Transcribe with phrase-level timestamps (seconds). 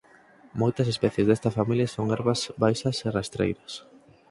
[0.61, 3.73] Moitas especies desta familia son herbas baixas e rastreiras.